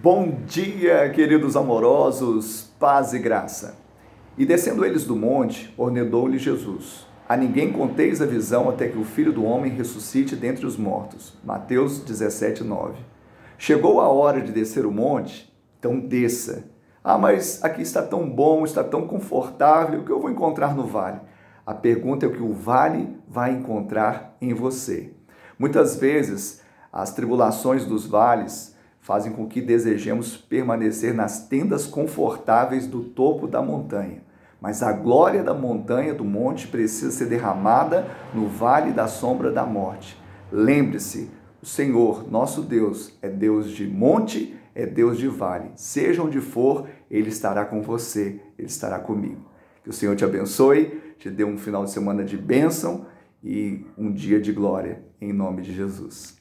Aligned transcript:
Bom 0.00 0.30
dia, 0.46 1.10
queridos 1.10 1.56
amorosos, 1.56 2.72
paz 2.78 3.12
e 3.14 3.18
graça. 3.18 3.78
E 4.36 4.46
descendo 4.46 4.84
eles 4.84 5.04
do 5.04 5.16
monte, 5.16 5.74
ordenou-lhe 5.76 6.38
Jesus: 6.38 7.04
A 7.28 7.36
ninguém 7.36 7.72
conteis 7.72 8.22
a 8.22 8.26
visão 8.26 8.68
até 8.68 8.86
que 8.86 8.96
o 8.96 9.04
filho 9.04 9.32
do 9.32 9.44
homem 9.44 9.72
ressuscite 9.72 10.36
dentre 10.36 10.64
os 10.64 10.76
mortos. 10.76 11.36
Mateus 11.42 11.98
17, 11.98 12.62
9. 12.62 12.94
Chegou 13.58 14.00
a 14.00 14.06
hora 14.06 14.40
de 14.40 14.52
descer 14.52 14.86
o 14.86 14.92
monte? 14.92 15.52
Então 15.80 15.98
desça. 15.98 16.70
Ah, 17.02 17.18
mas 17.18 17.64
aqui 17.64 17.82
está 17.82 18.00
tão 18.00 18.30
bom, 18.30 18.62
está 18.62 18.84
tão 18.84 19.04
confortável, 19.04 20.02
o 20.02 20.04
que 20.04 20.12
eu 20.12 20.20
vou 20.20 20.30
encontrar 20.30 20.76
no 20.76 20.86
vale? 20.86 21.18
A 21.66 21.74
pergunta 21.74 22.24
é 22.24 22.28
o 22.28 22.32
que 22.32 22.42
o 22.42 22.52
vale 22.52 23.18
vai 23.26 23.50
encontrar 23.50 24.36
em 24.40 24.54
você. 24.54 25.12
Muitas 25.58 25.96
vezes, 25.96 26.62
as 26.92 27.10
tribulações 27.12 27.84
dos 27.84 28.06
vales 28.06 28.77
fazem 29.08 29.32
com 29.32 29.46
que 29.46 29.62
desejemos 29.62 30.36
permanecer 30.36 31.14
nas 31.14 31.48
tendas 31.48 31.86
confortáveis 31.86 32.86
do 32.86 33.02
topo 33.02 33.46
da 33.46 33.62
montanha. 33.62 34.22
Mas 34.60 34.82
a 34.82 34.92
glória 34.92 35.42
da 35.42 35.54
montanha, 35.54 36.12
do 36.12 36.26
monte, 36.26 36.68
precisa 36.68 37.10
ser 37.10 37.24
derramada 37.24 38.06
no 38.34 38.46
vale 38.46 38.92
da 38.92 39.08
sombra 39.08 39.50
da 39.50 39.64
morte. 39.64 40.20
Lembre-se, 40.52 41.30
o 41.62 41.64
Senhor, 41.64 42.30
nosso 42.30 42.60
Deus, 42.60 43.16
é 43.22 43.30
Deus 43.30 43.70
de 43.70 43.86
monte, 43.86 44.54
é 44.74 44.84
Deus 44.84 45.16
de 45.16 45.26
vale. 45.26 45.70
Seja 45.74 46.22
onde 46.22 46.42
for, 46.42 46.86
Ele 47.10 47.30
estará 47.30 47.64
com 47.64 47.80
você, 47.80 48.38
Ele 48.58 48.68
estará 48.68 48.98
comigo. 48.98 49.40
Que 49.82 49.88
o 49.88 49.92
Senhor 49.94 50.14
te 50.16 50.24
abençoe, 50.26 51.14
te 51.18 51.30
dê 51.30 51.44
um 51.44 51.56
final 51.56 51.82
de 51.84 51.92
semana 51.92 52.22
de 52.22 52.36
bênção 52.36 53.06
e 53.42 53.86
um 53.96 54.12
dia 54.12 54.38
de 54.38 54.52
glória, 54.52 55.02
em 55.18 55.32
nome 55.32 55.62
de 55.62 55.72
Jesus. 55.72 56.36